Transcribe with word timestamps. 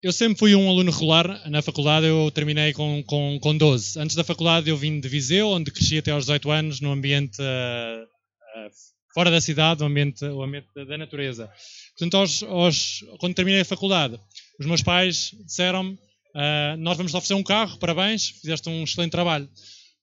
Eu 0.00 0.12
sempre 0.12 0.38
fui 0.38 0.54
um 0.54 0.68
aluno 0.70 0.92
regular. 0.92 1.50
Na 1.50 1.60
faculdade 1.60 2.06
eu 2.06 2.30
terminei 2.30 2.72
com, 2.72 3.02
com, 3.04 3.38
com 3.40 3.56
12. 3.56 3.98
Antes 3.98 4.14
da 4.14 4.22
faculdade 4.22 4.70
eu 4.70 4.76
vim 4.76 5.00
de 5.00 5.08
Viseu, 5.08 5.48
onde 5.48 5.72
cresci 5.72 5.98
até 5.98 6.12
aos 6.12 6.24
18 6.24 6.50
anos, 6.50 6.80
no 6.80 6.92
ambiente 6.92 7.42
uh, 7.42 8.04
uh, 8.04 8.70
fora 9.12 9.30
da 9.30 9.40
cidade, 9.40 9.80
no 9.80 9.86
ambiente, 9.86 10.24
o 10.24 10.42
ambiente 10.42 10.68
da 10.74 10.96
natureza. 10.96 11.50
Portanto, 11.98 12.16
aos, 12.16 12.42
aos, 12.44 13.04
quando 13.18 13.34
terminei 13.34 13.60
a 13.62 13.64
faculdade, 13.64 14.18
os 14.60 14.66
meus 14.66 14.82
pais 14.82 15.32
disseram-me: 15.44 15.94
uh, 15.94 16.76
Nós 16.78 16.96
vamos 16.96 17.10
te 17.10 17.16
oferecer 17.16 17.34
um 17.34 17.42
carro, 17.42 17.76
parabéns, 17.78 18.28
fizeste 18.40 18.68
um 18.68 18.84
excelente 18.84 19.10
trabalho. 19.10 19.48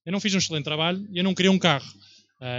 Eu 0.06 0.12
não 0.12 0.20
fiz 0.20 0.36
um 0.36 0.40
excelente 0.40 0.66
trabalho 0.66 1.08
e 1.10 1.18
eu 1.18 1.24
não 1.24 1.34
queria 1.34 1.52
um 1.52 1.58
carro. 1.58 1.88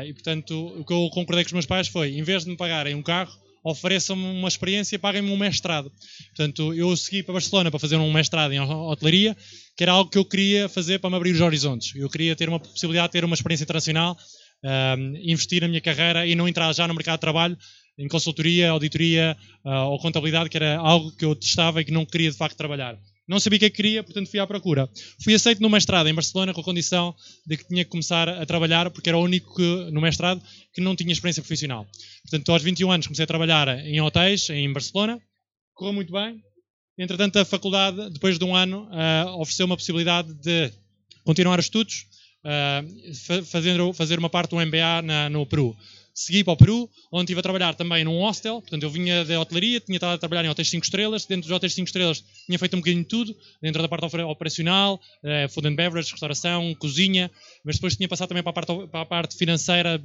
E 0.06 0.12
portanto, 0.12 0.52
o 0.78 0.84
que 0.84 0.92
eu 0.92 1.08
concordei 1.10 1.44
com 1.44 1.48
os 1.48 1.52
meus 1.52 1.66
pais 1.66 1.88
foi: 1.88 2.16
em 2.18 2.22
vez 2.22 2.44
de 2.44 2.50
me 2.50 2.56
pagarem 2.56 2.94
um 2.94 3.02
carro, 3.02 3.32
ofereçam-me 3.66 4.24
uma 4.24 4.48
experiência, 4.48 4.98
paguem-me 4.98 5.30
um 5.30 5.36
mestrado. 5.36 5.90
Portanto, 6.28 6.72
eu 6.72 6.96
segui 6.96 7.22
para 7.22 7.34
Barcelona 7.34 7.70
para 7.70 7.80
fazer 7.80 7.96
um 7.96 8.12
mestrado 8.12 8.52
em 8.52 8.60
hotelaria, 8.60 9.36
que 9.76 9.82
era 9.82 9.92
algo 9.92 10.08
que 10.08 10.18
eu 10.18 10.24
queria 10.24 10.68
fazer 10.68 11.00
para 11.00 11.10
me 11.10 11.16
abrir 11.16 11.32
os 11.32 11.40
horizontes. 11.40 11.94
Eu 11.96 12.08
queria 12.08 12.36
ter 12.36 12.48
uma 12.48 12.60
possibilidade 12.60 13.08
de 13.08 13.12
ter 13.12 13.24
uma 13.24 13.34
experiência 13.34 13.64
internacional, 13.64 14.16
uh, 14.64 15.16
investir 15.20 15.62
na 15.62 15.68
minha 15.68 15.80
carreira 15.80 16.26
e 16.26 16.36
não 16.36 16.46
entrar 16.46 16.72
já 16.72 16.86
no 16.86 16.94
mercado 16.94 17.16
de 17.16 17.22
trabalho 17.22 17.58
em 17.98 18.06
consultoria, 18.08 18.70
auditoria 18.70 19.36
uh, 19.64 19.90
ou 19.90 19.98
contabilidade, 19.98 20.48
que 20.48 20.56
era 20.56 20.78
algo 20.78 21.10
que 21.16 21.24
eu 21.24 21.34
testava 21.34 21.80
e 21.80 21.84
que 21.84 21.92
não 21.92 22.04
queria 22.04 22.30
de 22.30 22.36
facto 22.36 22.56
trabalhar. 22.56 22.96
Não 23.28 23.40
sabia 23.40 23.56
o 23.56 23.60
que 23.60 23.66
é 23.66 23.70
que 23.70 23.76
queria, 23.76 24.04
portanto 24.04 24.30
fui 24.30 24.38
à 24.38 24.46
procura. 24.46 24.88
Fui 25.22 25.34
aceito 25.34 25.60
no 25.60 25.68
mestrado 25.68 26.08
em 26.08 26.14
Barcelona 26.14 26.54
com 26.54 26.60
a 26.60 26.64
condição 26.64 27.14
de 27.44 27.56
que 27.56 27.66
tinha 27.66 27.84
que 27.84 27.90
começar 27.90 28.28
a 28.28 28.46
trabalhar, 28.46 28.88
porque 28.90 29.08
era 29.08 29.18
o 29.18 29.22
único 29.22 29.56
que, 29.56 29.90
no 29.90 30.00
mestrado 30.00 30.40
que 30.72 30.80
não 30.80 30.94
tinha 30.94 31.12
experiência 31.12 31.42
profissional. 31.42 31.86
Portanto, 32.22 32.52
aos 32.52 32.62
21 32.62 32.90
anos 32.90 33.06
comecei 33.06 33.24
a 33.24 33.26
trabalhar 33.26 33.68
em 33.84 34.00
hotéis 34.00 34.48
em 34.50 34.72
Barcelona, 34.72 35.20
correu 35.74 35.92
muito 35.92 36.12
bem. 36.12 36.40
Entretanto, 36.96 37.38
a 37.38 37.44
faculdade, 37.44 38.10
depois 38.10 38.38
de 38.38 38.44
um 38.44 38.54
ano, 38.54 38.88
uh, 38.90 39.40
ofereceu 39.40 39.66
uma 39.66 39.76
possibilidade 39.76 40.32
de 40.34 40.72
continuar 41.24 41.58
os 41.58 41.66
estudos, 41.66 42.06
uh, 42.44 43.44
fazendo, 43.44 43.92
fazer 43.92 44.18
uma 44.18 44.30
parte 44.30 44.50
do 44.50 44.56
MBA 44.56 45.02
na, 45.02 45.28
no 45.28 45.44
Peru 45.44 45.76
segui 46.16 46.42
para 46.42 46.54
o 46.54 46.56
Peru, 46.56 46.90
onde 47.12 47.24
estive 47.24 47.40
a 47.40 47.42
trabalhar 47.42 47.74
também 47.74 48.02
num 48.02 48.18
hostel. 48.20 48.62
Portanto, 48.62 48.82
eu 48.82 48.88
vinha 48.88 49.22
da 49.22 49.38
hotelaria, 49.38 49.78
tinha 49.78 49.96
estado 49.96 50.14
a 50.14 50.18
trabalhar 50.18 50.46
em 50.46 50.48
hotéis 50.48 50.70
5 50.70 50.82
estrelas. 50.82 51.26
Dentro 51.26 51.42
dos 51.42 51.50
hotéis 51.50 51.74
5 51.74 51.86
estrelas 51.86 52.24
tinha 52.46 52.58
feito 52.58 52.74
um 52.74 52.80
bocadinho 52.80 53.02
de 53.02 53.08
tudo, 53.08 53.36
dentro 53.60 53.82
da 53.82 53.88
parte 53.88 54.16
operacional, 54.22 54.98
eh, 55.22 55.46
food 55.48 55.68
and 55.68 55.74
beverage, 55.74 56.10
restauração, 56.10 56.74
cozinha, 56.76 57.30
mas 57.62 57.76
depois 57.76 57.96
tinha 57.96 58.08
passado 58.08 58.28
também 58.28 58.42
para 58.42 58.50
a 58.50 58.54
parte, 58.54 58.88
para 58.88 59.00
a 59.02 59.06
parte 59.06 59.36
financeira, 59.36 60.00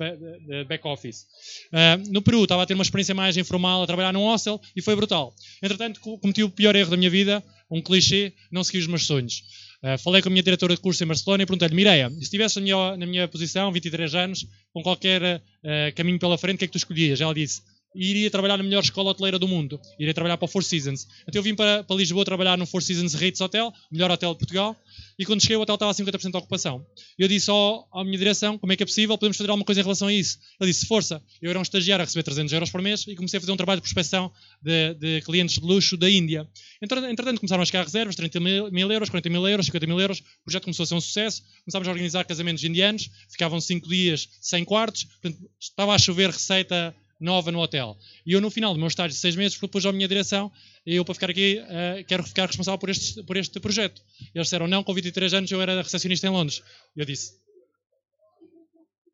back 0.68 0.86
office. 0.86 1.26
Uh, 1.72 2.12
no 2.12 2.22
Peru 2.22 2.44
estava 2.44 2.64
a 2.64 2.66
ter 2.66 2.74
uma 2.74 2.84
experiência 2.84 3.16
mais 3.16 3.38
informal, 3.38 3.84
a 3.84 3.88
trabalhar 3.88 4.12
num 4.12 4.22
hostel, 4.22 4.60
e 4.76 4.82
foi 4.82 4.96
brutal. 4.96 5.34
Entretanto, 5.62 6.00
cometi 6.00 6.44
o 6.44 6.50
pior 6.50 6.76
erro 6.76 6.92
da 6.92 6.98
minha 6.98 7.10
vida, 7.10 7.44
um 7.70 7.82
clichê, 7.82 8.34
não 8.52 8.64
segui 8.64 8.80
os 8.80 8.88
meus 8.88 9.06
sonhos. 9.06 9.44
Uh, 9.84 9.98
falei 9.98 10.22
com 10.22 10.30
a 10.30 10.32
minha 10.32 10.44
diretora 10.44 10.76
de 10.76 10.82
curso 10.82 11.04
em 11.04 11.08
Barcelona 11.08 11.44
e 11.44 11.46
perguntei-lhe, 11.46 11.76
Mireia, 11.76 12.10
se 12.12 12.20
estivesse 12.20 12.58
na 12.58 12.62
minha, 12.62 12.98
na 12.98 13.06
minha 13.06 13.28
posição, 13.28 13.72
23 13.72 14.14
anos, 14.14 14.48
com 14.72 14.84
qualquer 14.84 15.38
uh, 15.38 15.96
caminho 15.96 16.20
pela 16.20 16.38
frente, 16.38 16.56
o 16.56 16.60
que 16.60 16.66
é 16.66 16.68
que 16.68 16.74
tu 16.74 16.78
escolhias? 16.78 17.20
Ela 17.20 17.34
disse, 17.34 17.62
iria 17.94 18.30
trabalhar 18.30 18.58
na 18.58 18.64
melhor 18.64 18.84
escola 18.84 19.12
hoteleira 19.12 19.38
do 19.38 19.48
mundo. 19.48 19.80
Iria 20.00 20.14
trabalhar 20.14 20.38
para 20.38 20.46
o 20.46 20.48
Four 20.48 20.64
Seasons. 20.64 21.08
Então 21.28 21.40
eu 21.40 21.44
vim 21.44 21.56
para, 21.56 21.84
para 21.84 21.96
Lisboa 21.96 22.24
trabalhar 22.24 22.58
no 22.58 22.66
Four 22.66 22.82
Seasons 22.82 23.14
Ritz 23.14 23.42
Hotel, 23.42 23.68
o 23.68 23.94
melhor 23.94 24.10
hotel 24.12 24.34
de 24.34 24.40
Portugal, 24.40 24.76
e 25.18 25.26
quando 25.26 25.42
cheguei 25.42 25.58
o 25.58 25.62
hotel 25.62 25.76
estava 25.76 25.92
a 25.92 25.96
50% 25.96 26.32
de 26.32 26.38
ocupação. 26.38 26.86
Eu 27.18 27.28
disse 27.28 27.50
ao, 27.50 27.88
à 27.94 28.04
minha 28.04 28.18
direção, 28.18 28.58
como 28.58 28.72
é 28.72 28.76
que 28.76 28.84
é 28.84 28.86
possível, 28.86 29.18
podemos 29.18 29.38
fazer 29.38 29.50
alguma 29.50 29.66
coisa 29.66 29.82
em 29.82 29.84
relação 29.84 30.08
a 30.08 30.14
isso. 30.14 30.40
Ele 30.60 30.72
disse, 30.72 30.86
força. 30.86 31.22
Eu 31.42 31.50
era 31.50 31.60
um 31.60 31.62
estagiário 31.62 32.04
a 32.04 32.06
receber 32.06 32.24
300 32.24 32.54
euros 32.54 32.70
por 32.70 32.82
mês 32.82 33.06
e 33.08 33.16
comecei 33.16 33.38
a 33.38 33.42
fazer 33.42 33.52
um 33.52 33.58
trabalho 33.58 33.78
de 33.80 33.84
prospecção 33.84 34.32
de, 34.62 34.94
de 34.96 35.22
clientes 35.22 35.60
de 35.60 35.66
luxo 35.66 35.98
da 35.98 36.10
Índia. 36.10 36.48
Entretanto, 36.82 37.40
começaram 37.40 37.62
a 37.62 37.66
chegar 37.66 37.84
reservas, 37.84 38.16
30 38.16 38.40
mil, 38.40 38.72
mil, 38.72 38.92
euros, 38.92 39.10
40 39.10 39.30
mil 39.30 39.48
euros, 39.48 39.66
50 39.66 39.88
mil 39.88 40.00
euros. 40.00 40.20
O 40.20 40.46
projeto 40.46 40.64
começou 40.64 40.84
a 40.84 40.88
ser 40.88 40.96
um 40.96 41.02
sucesso. 41.02 41.44
Começámos 41.66 41.88
a 41.88 41.92
organizar 41.92 42.24
casamentos 42.26 42.64
indianos, 42.64 43.10
ficavam 43.30 43.60
5 43.60 43.88
dias 43.88 44.30
sem 44.40 44.64
quartos. 44.64 45.04
Portanto, 45.04 45.38
estava 45.60 45.94
a 45.94 46.00
chover 46.00 46.30
receita 46.30 46.96
nova 47.22 47.52
no 47.52 47.60
hotel. 47.60 47.98
E 48.26 48.34
eu, 48.34 48.42
no 48.42 48.50
final 48.50 48.74
do 48.74 48.80
meu 48.80 48.88
estágio 48.88 49.14
de 49.16 49.22
seis 49.22 49.36
meses, 49.36 49.58
propus 49.58 49.86
à 49.86 49.92
minha 49.92 50.08
direção, 50.08 50.52
eu 50.86 51.06
para 51.06 51.14
ficar 51.14 51.30
aqui, 51.30 51.62
uh, 51.62 52.04
quero 52.06 52.24
ficar 52.24 52.48
responsável 52.48 52.80
por 52.80 52.90
este, 52.90 53.24
por 53.24 53.38
este 53.38 53.60
projeto. 53.60 54.02
Eles 54.34 54.48
disseram, 54.48 54.68
não, 54.68 54.84
com 54.84 54.94
23 54.94 55.34
anos 55.36 55.52
eu 55.52 55.62
era 55.62 55.82
recepcionista 55.82 56.28
em 56.28 56.32
Londres. 56.32 56.64
Eu 56.96 57.06
disse, 57.06 57.34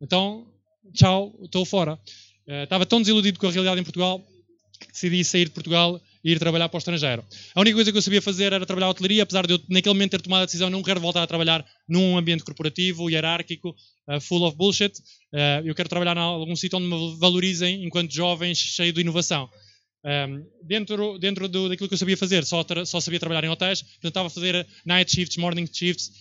então, 0.01 0.47
tchau, 0.94 1.38
estou 1.44 1.66
fora. 1.66 2.00
Uh, 2.47 2.63
estava 2.63 2.85
tão 2.85 3.01
desiludido 3.01 3.38
com 3.38 3.47
a 3.47 3.51
realidade 3.51 3.81
em 3.81 3.84
Portugal 3.84 4.25
que 4.79 4.91
decidi 4.91 5.24
sair 5.24 5.45
de 5.45 5.51
Portugal 5.51 6.01
ir 6.31 6.39
trabalhar 6.39 6.67
para 6.67 6.77
o 6.77 6.79
estrangeiro. 6.79 7.23
A 7.55 7.61
única 7.61 7.75
coisa 7.75 7.91
que 7.91 7.97
eu 7.97 8.01
sabia 8.01 8.21
fazer 8.21 8.51
era 8.51 8.65
trabalhar 8.65 8.88
a 8.88 8.89
hotelaria, 8.89 9.23
apesar 9.23 9.47
de 9.47 9.53
eu 9.53 9.59
naquele 9.69 9.93
momento 9.93 10.11
ter 10.11 10.21
tomado 10.21 10.43
a 10.43 10.45
decisão, 10.45 10.69
não 10.69 10.83
quero 10.83 10.99
voltar 10.99 11.23
a 11.23 11.27
trabalhar 11.27 11.65
num 11.88 12.17
ambiente 12.17 12.43
corporativo, 12.43 13.09
hierárquico, 13.09 13.75
uh, 14.09 14.19
full 14.19 14.43
of 14.43 14.57
bullshit. 14.57 14.93
Uh, 15.33 15.65
eu 15.65 15.73
quero 15.73 15.88
trabalhar 15.88 16.17
em 16.17 16.19
algum 16.19 16.55
sítio 16.55 16.77
onde 16.77 16.88
me 16.88 17.17
valorizem 17.17 17.85
enquanto 17.85 18.13
jovens, 18.13 18.57
cheio 18.57 18.91
de 18.91 19.01
inovação. 19.01 19.49
Um, 20.03 20.09
ehm, 20.09 20.43
dentro 20.63 21.17
dentro 21.17 21.47
do, 21.47 21.69
daquilo 21.69 21.88
que 21.88 21.93
eu 21.93 21.97
sabia 21.97 22.15
fazer, 22.15 22.45
só, 22.45 22.63
só 22.85 22.99
sabia 22.99 23.19
trabalhar 23.19 23.44
em 23.44 23.49
hotéis, 23.49 23.81
portanto 23.81 24.05
estava 24.05 24.27
a 24.27 24.29
fazer 24.29 24.67
night 24.85 25.11
shifts, 25.11 25.38
morning 25.38 25.65
shifts, 25.65 26.11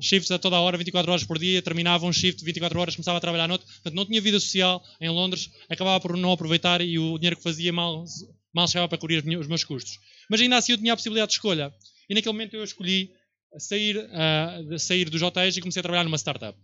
shifts 0.00 0.30
a 0.30 0.38
toda 0.38 0.58
hora, 0.58 0.76
24 0.76 1.10
horas 1.10 1.24
por 1.24 1.38
dia, 1.38 1.60
terminava 1.62 2.06
um 2.06 2.12
shift 2.12 2.42
24 2.44 2.80
horas, 2.80 2.96
começava 2.96 3.18
a 3.18 3.20
trabalhar 3.20 3.46
noutro, 3.46 3.66
portanto 3.66 3.94
não 3.94 4.06
tinha 4.06 4.20
vida 4.20 4.40
social 4.40 4.82
em 5.00 5.10
Londres, 5.10 5.50
acabava 5.68 6.00
por 6.00 6.16
não 6.16 6.32
aproveitar 6.32 6.80
e 6.80 6.98
o 6.98 7.18
dinheiro 7.18 7.36
que 7.36 7.42
fazia 7.42 7.72
mal 7.72 8.04
mal 8.52 8.66
chegava 8.66 8.88
para 8.88 8.98
cobrir 8.98 9.24
os 9.38 9.46
meus 9.46 9.64
custos. 9.64 9.98
Mas 10.28 10.40
ainda 10.40 10.56
assim 10.56 10.72
eu 10.72 10.78
tinha 10.78 10.92
a 10.92 10.96
possibilidade 10.96 11.30
de 11.30 11.36
escolha. 11.36 11.72
E 12.08 12.14
naquele 12.14 12.32
momento 12.32 12.56
eu 12.56 12.64
escolhi 12.64 13.10
sair, 13.58 13.96
uh, 13.96 14.78
sair 14.78 15.08
dos 15.08 15.22
hotéis 15.22 15.56
e 15.56 15.60
comecei 15.60 15.80
a 15.80 15.82
trabalhar 15.82 16.04
numa 16.04 16.18
startup. 16.18 16.58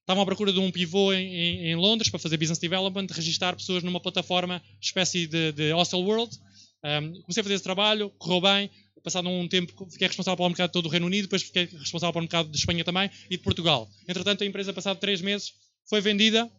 Estava 0.00 0.22
à 0.22 0.24
procura 0.24 0.52
de 0.52 0.60
um 0.60 0.70
pivô 0.70 1.12
em, 1.12 1.26
em, 1.26 1.70
em, 1.70 1.74
Londres 1.74 2.08
para 2.08 2.20
fazer 2.20 2.36
business 2.36 2.58
development, 2.58 3.06
registrar 3.10 3.56
pessoas 3.56 3.82
numa 3.82 4.00
plataforma 4.00 4.62
espécie 4.80 5.26
de, 5.26 5.52
de 5.52 5.72
Hostel 5.72 6.00
World. 6.00 6.36
Um, 6.84 7.20
comecei 7.22 7.40
a 7.40 7.44
fazer 7.44 7.54
esse 7.54 7.64
trabalho, 7.64 8.10
correu 8.18 8.40
bem. 8.40 8.70
Passado 9.02 9.28
um 9.28 9.46
tempo, 9.46 9.88
fiquei 9.88 10.08
responsável 10.08 10.36
pelo 10.36 10.48
mercado 10.48 10.68
de 10.68 10.72
todo 10.72 10.86
o 10.86 10.88
Reino 10.88 11.06
Unido, 11.06 11.24
depois 11.24 11.42
fiquei 11.42 11.66
responsável 11.66 12.12
pelo 12.12 12.24
mercado 12.24 12.50
de 12.50 12.56
Espanha 12.56 12.82
também 12.82 13.08
e 13.30 13.36
de 13.36 13.42
Portugal. 13.42 13.88
Entretanto, 14.08 14.42
a 14.42 14.46
empresa, 14.46 14.72
passado 14.72 14.98
três 14.98 15.20
meses, 15.20 15.52
foi 15.88 16.00
vendida 16.00 16.50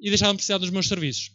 e 0.00 0.08
deixaram 0.08 0.32
de 0.32 0.38
precisar 0.38 0.56
dos 0.56 0.70
meus 0.70 0.88
serviços 0.88 1.30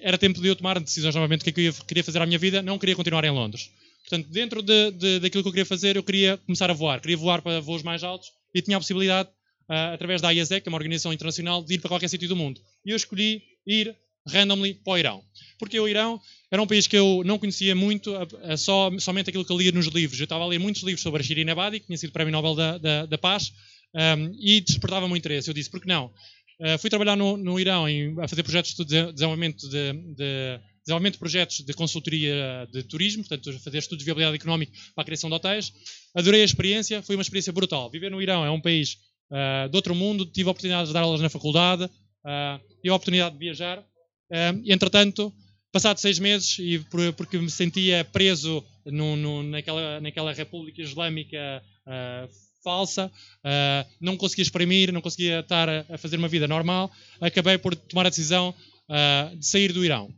era 0.00 0.16
tempo 0.16 0.40
de 0.40 0.48
eu 0.48 0.56
tomar 0.56 0.78
decisões 0.78 1.14
novamente 1.14 1.40
do 1.40 1.44
que, 1.44 1.50
é 1.50 1.52
que 1.52 1.60
eu 1.66 1.84
queria 1.84 2.04
fazer 2.04 2.22
à 2.22 2.26
minha 2.26 2.38
vida, 2.38 2.62
não 2.62 2.78
queria 2.78 2.94
continuar 2.94 3.24
em 3.24 3.30
Londres. 3.30 3.70
Portanto, 4.08 4.28
dentro 4.30 4.62
de, 4.62 4.92
de, 4.92 5.20
daquilo 5.20 5.42
que 5.42 5.48
eu 5.48 5.52
queria 5.52 5.66
fazer, 5.66 5.96
eu 5.96 6.02
queria 6.02 6.36
começar 6.38 6.70
a 6.70 6.74
voar. 6.74 7.00
Queria 7.00 7.16
voar 7.16 7.42
para 7.42 7.60
voos 7.60 7.82
mais 7.82 8.04
altos 8.04 8.28
e 8.54 8.62
tinha 8.62 8.76
a 8.76 8.80
possibilidade, 8.80 9.28
uh, 9.68 9.94
através 9.94 10.22
da 10.22 10.30
IASEC, 10.30 10.62
que 10.62 10.68
é 10.68 10.70
uma 10.70 10.78
organização 10.78 11.12
internacional, 11.12 11.62
de 11.62 11.74
ir 11.74 11.78
para 11.80 11.88
qualquer 11.88 12.08
sítio 12.08 12.28
do 12.28 12.36
mundo. 12.36 12.60
E 12.84 12.90
eu 12.90 12.96
escolhi 12.96 13.42
ir 13.66 13.96
randomly 14.28 14.74
para 14.74 14.92
o 14.92 14.98
Irão. 14.98 15.24
Porque 15.58 15.78
o 15.78 15.88
Irão 15.88 16.20
era 16.50 16.62
um 16.62 16.66
país 16.66 16.86
que 16.86 16.96
eu 16.96 17.22
não 17.24 17.38
conhecia 17.38 17.74
muito, 17.74 18.12
só, 18.56 18.90
somente 18.98 19.30
aquilo 19.30 19.44
que 19.44 19.52
eu 19.52 19.58
lia 19.58 19.72
nos 19.72 19.86
livros. 19.86 20.20
Eu 20.20 20.24
estava 20.24 20.44
a 20.44 20.46
ler 20.46 20.58
muitos 20.58 20.82
livros 20.82 21.02
sobre 21.02 21.20
a 21.20 21.24
Shirin 21.24 21.48
Ebadi, 21.48 21.80
que 21.80 21.86
tinha 21.86 21.98
sido 21.98 22.12
Prémio 22.12 22.32
Nobel 22.32 22.54
da, 22.54 22.78
da, 22.78 23.06
da 23.06 23.18
Paz, 23.18 23.52
um, 23.94 24.36
e 24.38 24.60
despertava 24.60 25.06
o 25.06 25.16
interesse. 25.16 25.48
Eu 25.48 25.54
disse, 25.54 25.70
por 25.70 25.80
que 25.80 25.88
não? 25.88 26.12
Uh, 26.58 26.78
fui 26.78 26.88
trabalhar 26.88 27.16
no, 27.16 27.36
no 27.36 27.60
Irão 27.60 27.86
em, 27.88 28.18
a 28.18 28.26
fazer 28.26 28.42
projetos 28.42 28.74
de 28.74 29.12
desenvolvimento 29.12 29.68
de, 29.68 29.92
de, 29.92 30.58
desenvolvimento 30.86 31.14
de 31.14 31.18
projetos 31.18 31.60
de 31.60 31.72
consultoria 31.74 32.66
de 32.72 32.82
turismo, 32.84 33.24
portanto, 33.24 33.52
fazer 33.60 33.78
estudos 33.78 33.98
de 33.98 34.04
viabilidade 34.06 34.36
económica 34.36 34.72
para 34.94 35.02
a 35.02 35.04
criação 35.04 35.28
de 35.28 35.36
hotéis. 35.36 35.72
Adorei 36.14 36.40
a 36.40 36.44
experiência, 36.44 37.02
foi 37.02 37.16
uma 37.16 37.22
experiência 37.22 37.52
brutal. 37.52 37.90
Viver 37.90 38.10
no 38.10 38.22
Irão 38.22 38.44
é 38.44 38.50
um 38.50 38.60
país 38.60 38.96
uh, 39.30 39.68
de 39.68 39.76
outro 39.76 39.94
mundo, 39.94 40.24
tive 40.24 40.48
a 40.48 40.52
oportunidade 40.52 40.86
de 40.88 40.94
dar 40.94 41.02
aulas 41.02 41.20
na 41.20 41.28
faculdade, 41.28 41.84
uh, 41.84 42.58
tive 42.80 42.88
a 42.88 42.94
oportunidade 42.94 43.34
de 43.34 43.38
viajar. 43.38 43.80
Uh, 43.80 44.62
entretanto, 44.64 45.34
passado 45.70 45.98
seis 45.98 46.18
meses, 46.18 46.56
e 46.58 46.78
por, 46.78 47.12
porque 47.12 47.36
me 47.36 47.50
sentia 47.50 48.02
preso 48.02 48.64
no, 48.86 49.14
no, 49.16 49.42
naquela, 49.42 50.00
naquela 50.00 50.32
República 50.32 50.80
Islâmica 50.80 51.62
falsa, 52.66 53.06
uh, 53.06 53.88
não 54.00 54.16
conseguia 54.16 54.42
exprimir, 54.42 54.92
não 54.92 55.00
conseguia 55.00 55.38
estar 55.38 55.68
a, 55.68 55.84
a, 55.88 55.96
fazer 55.96 56.16
uma 56.16 56.26
vida 56.26 56.48
normal, 56.48 56.90
acabei 57.20 57.56
por 57.56 57.76
tomar 57.76 58.06
a 58.06 58.08
decisão 58.08 58.52
uh, 58.90 59.36
de 59.36 59.46
sair 59.46 59.72
do 59.72 59.84
Irão. 59.84 60.12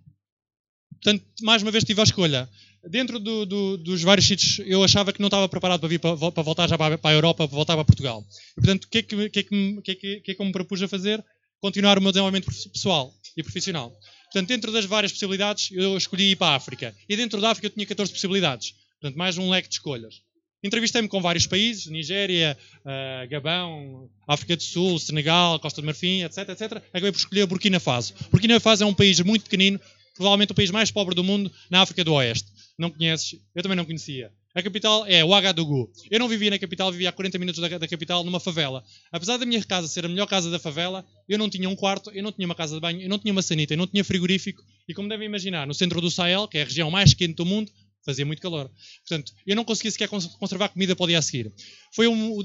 Portanto, 0.95 1.23
mais 1.43 1.63
uma 1.63 1.71
vez 1.71 1.85
tive 1.85 2.01
a 2.01 2.05
escolha. 2.05 2.49
Dentro 2.89 3.19
do, 3.19 3.45
do, 3.45 3.77
dos 3.77 4.03
vários 4.03 4.27
sítios, 4.27 4.61
eu 4.61 4.83
achava 4.83 5.13
que 5.13 5.21
não 5.21 5.27
estava 5.27 5.47
preparado 5.47 5.81
para 5.81 5.89
vir 5.91 5.99
para, 5.99 6.17
para 6.17 6.43
voltar 6.43 6.67
já 6.67 6.79
para, 6.79 6.97
para, 6.97 7.11
a 7.11 7.15
Europa, 7.15 7.47
para 7.47 7.55
voltar 7.55 7.75
para 7.75 7.85
Portugal. 7.85 8.25
E, 8.53 8.55
portanto, 8.55 8.85
o 8.85 8.89
que 8.89 8.99
é 8.99 9.03
que, 9.03 9.29
que, 9.29 9.39
é 9.41 9.43
que, 9.43 9.83
que, 9.83 9.91
é 9.91 9.95
que, 9.95 10.21
que 10.21 10.31
é 10.31 10.35
que 10.35 10.41
eu 10.41 10.47
me 10.47 10.53
propus 10.53 10.83
a 10.83 10.89
fazer? 10.89 11.23
Continuar 11.61 11.99
o 11.99 12.01
meu 12.01 12.13
desenvolvimento 12.13 12.47
pessoal 12.73 13.13
e 13.37 13.43
profissional. 13.43 13.91
Portanto, 14.33 14.49
dentro 14.49 14.73
das 14.73 14.87
várias 14.87 15.13
possibilidades, 15.13 15.71
eu 15.73 15.99
escolhi 15.99 16.31
ir 16.31 16.37
para 16.37 16.53
a 16.53 16.57
África. 16.57 16.97
E 17.09 17.15
dentro 17.15 17.41
da 17.43 17.51
África 17.51 17.67
eu 17.67 17.71
tinha 17.71 17.85
14 17.85 18.11
possibilidades. 18.11 18.75
Portanto, 19.01 19.19
mais 19.19 19.37
um 19.37 19.51
leque 19.51 19.69
de 19.69 19.75
escolhas. 19.75 20.23
Entrevistei-me 20.63 21.07
com 21.07 21.21
vários 21.21 21.47
países, 21.47 21.87
Nigéria, 21.87 22.59
uh, 22.81 23.29
Gabão, 23.29 24.11
África 24.27 24.57
do 24.57 24.63
Sul, 24.63 24.99
Senegal, 24.99 25.61
Costa 25.61 25.81
do 25.81 25.85
Marfim, 25.85 26.23
etc, 26.23 26.49
etc. 26.49 26.73
Acabei 26.93 27.13
por 27.13 27.19
escolher 27.19 27.47
Burkina 27.47 27.79
Faso. 27.79 28.13
Burkina 28.31 28.59
Faso 28.59 28.83
é 28.83 28.87
um 28.87 28.95
país 28.95 29.21
muito 29.21 29.45
pequenino, 29.45 29.81
provavelmente 30.17 30.51
o 30.51 30.55
país 30.55 30.71
mais 30.71 30.91
pobre 30.91 31.15
do 31.15 31.23
mundo, 31.23 31.51
na 31.71 31.81
África 31.83 32.03
do 32.03 32.13
Oeste. 32.15 32.51
Não 32.77 32.91
conheces? 32.91 33.39
Eu 33.55 33.63
também 33.63 33.77
não 33.77 33.85
conhecia. 33.85 34.33
A 34.55 34.63
capital 34.63 35.07
é 35.07 35.23
Ouagadougou. 35.23 35.89
Eu 36.11 36.19
não 36.19 36.27
vivia 36.27 36.51
na 36.51 36.59
capital, 36.59 36.91
vivia 36.91 37.11
a 37.11 37.13
40 37.13 37.39
minutos 37.39 37.61
da, 37.61 37.79
da, 37.79 37.87
capital, 37.87 38.25
numa 38.25 38.41
favela. 38.41 38.83
Apesar 39.13 39.37
da 39.37 39.47
minha 39.47 39.63
casa 39.63 39.87
ser 39.87 40.05
a 40.05 40.09
melhor 40.09 40.27
casa 40.27 40.51
da 40.51 40.59
favela, 40.59 41.05
eu 41.29 41.39
não 41.39 41.49
tinha 41.49 41.69
um 41.69 41.77
quarto, 41.77 42.11
eu 42.11 42.23
não 42.23 42.33
tinha 42.33 42.47
uma 42.47 42.57
casa 42.57 42.75
de 42.75 42.81
banho, 42.81 43.03
eu 43.03 43.09
não 43.09 43.19
tinha 43.21 43.31
uma 43.31 43.43
sanita, 43.43 43.75
eu 43.75 43.79
não 43.79 43.87
tinha 43.87 44.03
frigorífico. 44.03 44.61
E 44.89 44.95
como 44.95 45.09
devem 45.09 45.27
imaginar, 45.27 45.67
no 45.67 45.75
centro 45.75 46.01
do 46.01 46.11
Sahel, 46.11 46.49
que 46.49 46.59
é 46.59 46.63
a 46.63 46.65
região 46.65 46.91
mais 46.91 47.15
quente 47.15 47.35
do 47.35 47.47
mundo, 47.47 47.71
fazia 48.09 48.25
muito 48.25 48.41
calor. 48.41 48.71
Portanto, 49.07 49.35
eu 49.47 49.55
não 49.55 49.67
conseguia 49.67 49.91
sequer 49.91 50.09
conservar 50.09 50.71
comida 50.71 50.97
para 50.97 51.05
o 51.05 51.07
dia 51.07 51.19
a 51.19 51.23
seguir. 51.23 51.53
Foi 51.93 52.09
um, 52.09 52.43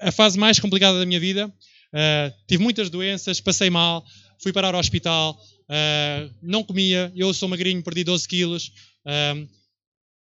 a 0.00 0.12
fase 0.12 0.38
mais 0.38 0.58
complicada 0.58 0.98
da 0.98 1.06
minha 1.06 1.18
vida. 1.18 1.46
Uh, 1.48 2.30
tive 2.46 2.62
muitas 2.62 2.90
doenças, 2.90 3.40
passei 3.40 3.70
mal, 3.70 4.04
fui 4.38 4.52
parar 4.52 4.74
ao 4.74 4.80
hospital, 4.80 5.40
uh, 5.64 6.34
não 6.42 6.62
comia, 6.62 7.10
eu 7.16 7.32
sou 7.32 7.48
magrinho, 7.48 7.82
perdi 7.82 8.04
12 8.04 8.28
quilos. 8.28 8.70
Uh, 9.06 9.48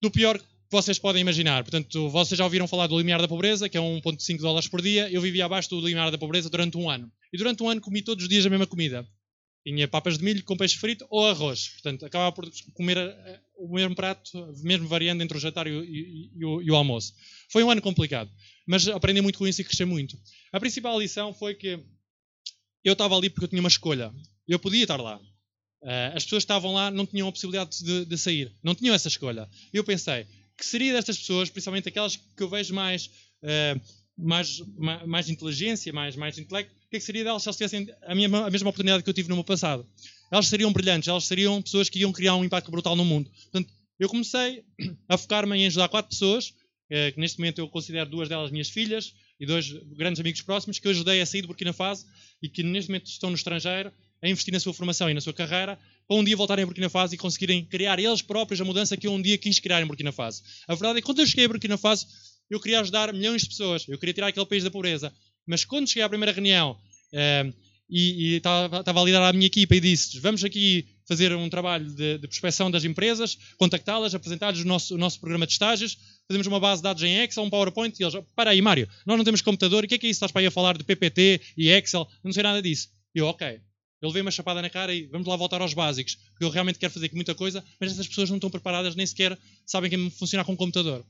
do 0.02 0.10
pior 0.10 0.36
que 0.36 0.44
vocês 0.68 0.98
podem 0.98 1.20
imaginar. 1.20 1.62
Portanto, 1.62 2.08
vocês 2.08 2.36
já 2.36 2.42
ouviram 2.42 2.66
falar 2.66 2.88
do 2.88 2.98
limiar 2.98 3.20
da 3.22 3.28
pobreza, 3.28 3.68
que 3.68 3.78
é 3.78 3.80
1,5 3.80 4.38
dólares 4.38 4.66
por 4.66 4.82
dia. 4.82 5.08
Eu 5.12 5.20
vivia 5.20 5.44
abaixo 5.44 5.70
do 5.70 5.80
limiar 5.80 6.10
da 6.10 6.18
pobreza 6.18 6.50
durante 6.50 6.76
um 6.76 6.90
ano. 6.90 7.08
E 7.32 7.38
durante 7.38 7.62
um 7.62 7.68
ano 7.68 7.80
comi 7.80 8.02
todos 8.02 8.24
os 8.24 8.28
dias 8.28 8.44
a 8.44 8.50
mesma 8.50 8.66
comida. 8.66 9.06
Tinha 9.64 9.86
papas 9.86 10.18
de 10.18 10.24
milho 10.24 10.42
com 10.44 10.56
peixe 10.56 10.76
frito 10.76 11.06
ou 11.08 11.26
arroz. 11.26 11.68
Portanto, 11.68 12.04
acabava 12.04 12.32
por 12.32 12.50
comer 12.74 12.98
eh, 12.98 13.40
o 13.56 13.72
mesmo 13.74 13.94
prato, 13.94 14.52
mesmo 14.62 14.88
variando 14.88 15.22
entre 15.22 15.36
o 15.36 15.40
jantar 15.40 15.66
e 15.66 15.70
o, 15.70 15.84
e, 15.84 16.44
o, 16.44 16.62
e 16.62 16.70
o, 16.70 16.74
almoço. 16.74 17.14
Foi 17.48 17.62
um 17.62 17.70
ano 17.70 17.80
complicado, 17.80 18.30
mas 18.66 18.88
aprendi 18.88 19.20
muito 19.20 19.38
com 19.38 19.46
isso 19.46 19.60
e 19.60 19.64
cresci 19.64 19.84
muito. 19.84 20.18
A 20.52 20.58
principal 20.58 20.98
lição 20.98 21.32
foi 21.32 21.54
que 21.54 21.78
eu 22.84 22.92
estava 22.94 23.16
ali 23.16 23.30
porque 23.30 23.44
eu 23.44 23.48
tinha 23.48 23.60
uma 23.60 23.68
escolha. 23.68 24.12
Eu 24.48 24.58
podia 24.58 24.82
estar 24.82 25.00
lá. 25.00 25.16
Uh, 25.82 26.14
as 26.14 26.24
pessoas 26.24 26.42
estavam 26.42 26.72
lá 26.72 26.90
não 26.90 27.06
tinham 27.06 27.28
a 27.28 27.32
possibilidade 27.32 27.82
de, 27.84 28.04
de 28.04 28.18
sair. 28.18 28.52
Não 28.62 28.74
tinham 28.74 28.94
essa 28.94 29.08
escolha. 29.08 29.48
Eu 29.72 29.84
pensei, 29.84 30.26
que 30.56 30.66
seria 30.66 30.92
destas 30.92 31.18
pessoas, 31.18 31.50
principalmente 31.50 31.88
aquelas 31.88 32.16
que 32.16 32.42
eu 32.42 32.48
vejo 32.48 32.74
mais, 32.74 33.06
uh, 33.42 33.80
mais, 34.16 34.60
mais, 35.06 35.28
inteligência, 35.28 35.92
mais, 35.92 36.16
mais 36.16 36.38
intelecto, 36.38 36.74
que, 36.92 36.96
é 36.96 37.00
que 37.00 37.06
seria 37.06 37.24
delas 37.24 37.42
se 37.42 37.48
elas 37.48 37.56
tivessem 37.56 37.88
a, 38.02 38.14
minha, 38.14 38.28
a 38.28 38.50
mesma 38.50 38.68
oportunidade 38.68 39.02
que 39.02 39.08
eu 39.08 39.14
tive 39.14 39.28
no 39.30 39.34
meu 39.34 39.44
passado? 39.44 39.86
Elas 40.30 40.46
seriam 40.46 40.70
brilhantes, 40.72 41.08
elas 41.08 41.24
seriam 41.24 41.60
pessoas 41.62 41.88
que 41.88 41.98
iam 41.98 42.12
criar 42.12 42.36
um 42.36 42.44
impacto 42.44 42.70
brutal 42.70 42.94
no 42.94 43.04
mundo. 43.04 43.30
Portanto, 43.30 43.72
eu 43.98 44.08
comecei 44.10 44.62
a 45.08 45.16
focar-me 45.16 45.56
em 45.56 45.66
ajudar 45.66 45.88
quatro 45.88 46.10
pessoas, 46.10 46.48
uh, 46.48 47.12
que 47.14 47.18
neste 47.18 47.38
momento 47.38 47.60
eu 47.60 47.68
considero 47.68 48.10
duas 48.10 48.28
delas 48.28 48.50
minhas 48.50 48.68
filhas 48.68 49.14
e 49.40 49.46
dois 49.46 49.72
grandes 49.96 50.20
amigos 50.20 50.42
próximos, 50.42 50.78
que 50.78 50.86
eu 50.86 50.90
ajudei 50.90 51.22
a 51.22 51.26
sair 51.26 51.40
de 51.40 51.46
Burkina 51.46 51.72
Faso 51.72 52.04
e 52.42 52.48
que 52.48 52.62
neste 52.62 52.90
momento 52.90 53.06
estão 53.06 53.30
no 53.30 53.36
estrangeiro 53.36 53.90
a 54.22 54.28
investir 54.28 54.52
na 54.52 54.60
sua 54.60 54.74
formação 54.74 55.08
e 55.08 55.14
na 55.14 55.20
sua 55.20 55.32
carreira 55.32 55.78
para 56.06 56.16
um 56.16 56.22
dia 56.22 56.36
voltarem 56.36 56.62
a 56.62 56.66
Burkina 56.66 56.90
Faso 56.90 57.14
e 57.14 57.18
conseguirem 57.18 57.64
criar 57.64 57.98
eles 57.98 58.20
próprios 58.20 58.60
a 58.60 58.64
mudança 58.64 58.98
que 58.98 59.06
eu 59.06 59.12
um 59.12 59.20
dia 59.20 59.38
quis 59.38 59.58
criar 59.58 59.80
em 59.80 59.86
Burkina 59.86 60.12
Faso. 60.12 60.42
A 60.68 60.74
verdade 60.74 60.98
é 60.98 61.00
que 61.00 61.06
quando 61.06 61.20
eu 61.20 61.26
cheguei 61.26 61.46
a 61.46 61.48
Burkina 61.48 61.78
Faso, 61.78 62.06
eu 62.50 62.60
queria 62.60 62.80
ajudar 62.80 63.12
milhões 63.14 63.42
de 63.42 63.48
pessoas, 63.48 63.88
eu 63.88 63.98
queria 63.98 64.12
tirar 64.12 64.26
aquele 64.26 64.44
país 64.44 64.62
da 64.62 64.70
pobreza. 64.70 65.12
Mas 65.46 65.64
quando 65.64 65.88
cheguei 65.88 66.02
à 66.02 66.08
primeira 66.08 66.32
reunião 66.32 66.78
eh, 67.12 67.52
e, 67.88 68.36
estava, 68.36 68.82
a 68.84 69.04
liderar 69.04 69.28
a 69.28 69.32
minha 69.32 69.46
equipa 69.46 69.76
e 69.76 69.80
disse: 69.80 70.18
Vamos 70.20 70.42
aqui 70.42 70.86
fazer 71.06 71.34
um 71.34 71.48
trabalho 71.50 71.90
de, 71.90 72.18
de 72.18 72.26
prospecção 72.26 72.70
das 72.70 72.84
empresas, 72.84 73.36
contactá-las, 73.58 74.14
apresentar-lhes 74.14 74.62
o 74.62 74.66
nosso, 74.66 74.94
o 74.94 74.98
nosso 74.98 75.20
programa 75.20 75.46
de 75.46 75.52
estágios, 75.52 75.98
fazemos 76.26 76.46
uma 76.46 76.58
base 76.58 76.80
de 76.80 76.84
dados 76.84 77.02
em 77.02 77.22
Excel, 77.22 77.44
um 77.44 77.50
PowerPoint, 77.50 77.98
e 77.98 78.04
eles: 78.04 78.14
Para 78.34 78.50
aí, 78.50 78.62
Mário, 78.62 78.88
nós 79.04 79.16
não 79.16 79.24
temos 79.24 79.42
computador, 79.42 79.84
o 79.84 79.88
que 79.88 79.94
é 79.94 79.98
que 79.98 80.06
é 80.06 80.10
isso? 80.10 80.18
Estás 80.18 80.32
para 80.32 80.40
aí 80.40 80.46
a 80.46 80.50
falar 80.50 80.78
de 80.78 80.84
PPT 80.84 81.40
e 81.56 81.68
Excel? 81.68 82.08
Não 82.24 82.32
sei 82.32 82.42
nada 82.42 82.62
disso. 82.62 82.88
E 83.14 83.18
eu, 83.18 83.26
ok, 83.26 83.60
eu 84.00 84.08
levei 84.08 84.22
uma 84.22 84.30
chapada 84.30 84.62
na 84.62 84.70
cara 84.70 84.94
e 84.94 85.06
vamos 85.06 85.28
lá 85.28 85.36
voltar 85.36 85.60
aos 85.60 85.74
básicos, 85.74 86.16
porque 86.30 86.44
eu 86.44 86.50
realmente 86.50 86.78
quero 86.78 86.92
fazer 86.92 87.10
muita 87.12 87.34
coisa, 87.34 87.62
mas 87.78 87.92
essas 87.92 88.08
pessoas 88.08 88.30
não 88.30 88.36
estão 88.36 88.50
preparadas, 88.50 88.96
nem 88.96 89.06
sequer 89.06 89.38
sabem 89.66 89.90
como 89.90 90.10
funcionar 90.10 90.44
com 90.44 90.52
um 90.52 90.56
computador. 90.56 91.04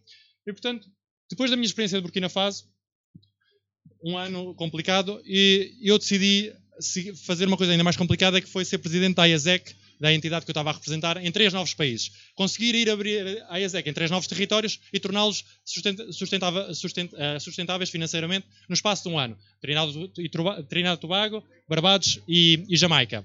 E, 0.46 0.52
portanto, 0.52 0.90
depois 1.30 1.50
da 1.50 1.56
minha 1.56 1.66
experiência 1.66 1.96
de 1.96 2.02
Burkina 2.02 2.28
Faso, 2.28 2.64
um 4.02 4.16
ano 4.18 4.54
complicado, 4.54 5.22
e 5.24 5.74
eu 5.82 5.98
decidi 5.98 6.52
fazer 7.24 7.46
uma 7.46 7.56
coisa 7.56 7.72
ainda 7.72 7.84
mais 7.84 7.96
complicada, 7.96 8.40
que 8.40 8.48
foi 8.48 8.64
ser 8.64 8.78
presidente 8.78 9.16
da 9.16 9.24
IASEC, 9.24 9.74
da 10.00 10.12
entidade 10.12 10.44
que 10.44 10.50
eu 10.50 10.52
estava 10.52 10.70
a 10.70 10.72
representar, 10.72 11.16
em 11.24 11.30
três 11.30 11.52
novos 11.52 11.74
países. 11.74 12.10
Conseguir 12.34 12.74
ir 12.74 12.90
abrir 12.90 13.44
a 13.48 13.58
IASEC 13.58 13.88
em 13.88 13.92
três 13.92 14.10
novos 14.10 14.26
territórios 14.26 14.80
e 14.92 14.98
torná-los 14.98 15.44
eh, 15.84 17.38
sustentáveis 17.38 17.88
financeiramente 17.88 18.46
no 18.68 18.74
espaço 18.74 19.04
de 19.04 19.10
um 19.10 19.18
ano. 19.18 19.38
Trinidad 19.60 20.96
e 20.96 21.00
Tobago, 21.00 21.44
Barbados 21.68 22.18
e, 22.26 22.64
e 22.68 22.76
Jamaica. 22.76 23.24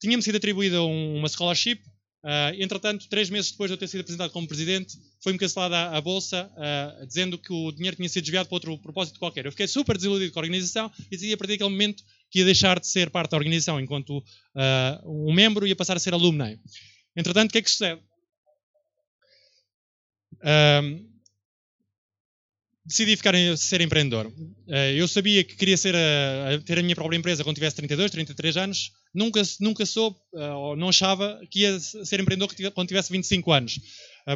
Tinha-me 0.00 0.22
sido 0.22 0.36
atribuída 0.36 0.82
uma 0.82 1.28
scholarship 1.28 1.80
Uh, 2.24 2.50
entretanto, 2.60 3.08
três 3.08 3.30
meses 3.30 3.52
depois 3.52 3.68
de 3.70 3.74
eu 3.74 3.78
ter 3.78 3.86
sido 3.86 4.00
apresentado 4.00 4.30
como 4.32 4.46
presidente, 4.46 4.98
foi-me 5.22 5.38
cancelada 5.38 5.96
a, 5.96 6.00
bolsa, 6.00 6.50
uh, 6.56 7.06
dizendo 7.06 7.38
que 7.38 7.52
o 7.52 7.70
dinheiro 7.70 7.96
tinha 7.96 8.08
sido 8.08 8.22
desviado 8.22 8.48
para 8.48 8.56
outro 8.56 8.76
propósito 8.78 9.18
qualquer. 9.18 9.46
Eu 9.46 9.52
fiquei 9.52 9.68
super 9.68 9.96
desiludido 9.96 10.32
com 10.32 10.38
a 10.40 10.42
organização 10.42 10.90
e 11.06 11.10
decidi 11.10 11.32
a 11.32 11.36
partir 11.36 11.52
daquele 11.52 11.70
momento 11.70 12.02
que 12.30 12.40
ia 12.40 12.44
deixar 12.44 12.80
de 12.80 12.86
ser 12.86 13.10
parte 13.10 13.30
da 13.30 13.36
organização 13.36 13.80
enquanto 13.80 14.18
uh, 14.18 15.28
um 15.28 15.32
membro 15.32 15.66
e 15.66 15.70
ia 15.70 15.76
passar 15.76 15.96
a 15.96 16.00
ser 16.00 16.12
alumni. 16.12 16.58
Entretanto, 17.16 17.50
o 17.50 17.52
que 17.52 17.58
é 17.58 17.62
que 17.62 17.70
sucede? 17.70 18.00
Decidi 22.88 23.16
ficar 23.16 23.34
em, 23.34 23.56
ser 23.56 23.80
empreendedor. 23.80 24.32
eu 24.96 25.06
sabia 25.06 25.44
que 25.44 25.54
queria 25.54 25.76
ser 25.76 25.94
a, 25.94 26.58
ter 26.64 26.78
a 26.78 26.82
minha 26.82 26.94
própria 26.94 27.16
empresa 27.16 27.44
quando 27.44 27.54
tivesse 27.54 27.76
32, 27.76 28.10
33 28.10 28.56
anos 28.56 28.92
nunca, 29.14 29.42
nunca 29.60 29.84
soube, 29.84 30.16
uh, 30.32 30.54
ou 30.54 30.76
não 30.76 30.88
achava 30.88 31.40
que 31.50 31.60
ia 31.60 31.78
ser 31.78 32.20
empreendedor 32.20 32.48
quando 32.72 32.88
tivesse 32.88 33.12
25 33.12 33.52
anos. 33.52 33.78